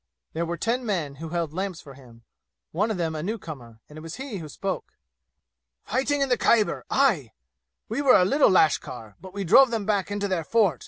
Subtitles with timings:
[0.33, 2.23] There were ten men who held lamps for him,
[2.71, 4.93] one of them a newcomer, and it was he who spoke.
[5.83, 6.83] "Fighting in the Khyber!
[6.89, 7.33] Aye!
[7.87, 10.79] We were a little lashkar, but we drove them back into their fort!